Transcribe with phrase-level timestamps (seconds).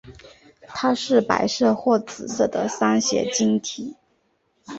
[0.67, 3.95] 它是白色或紫色的三斜晶体。